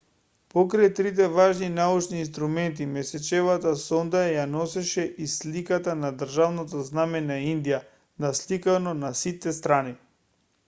покрај 0.51 0.89
трите 0.99 1.25
важни 1.33 1.67
научни 1.73 2.21
инструмента 2.21 2.85
месечевата 2.93 3.73
сонда 3.81 4.21
ја 4.35 4.45
носеше 4.53 5.05
и 5.25 5.27
сликата 5.33 5.95
на 6.05 6.11
државното 6.23 6.81
знаме 6.87 7.21
на 7.27 7.37
индија 7.51 7.79
насликано 8.27 8.95
на 9.03 9.13
сите 9.21 9.53
страни 9.59 9.95